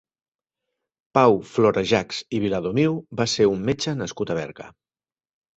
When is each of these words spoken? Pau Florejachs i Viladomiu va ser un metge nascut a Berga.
Pau 1.17 1.35
Florejachs 1.49 2.21
i 2.37 2.41
Viladomiu 2.45 2.97
va 3.21 3.29
ser 3.37 3.49
un 3.53 3.63
metge 3.71 3.97
nascut 4.01 4.33
a 4.37 4.43
Berga. 4.43 4.73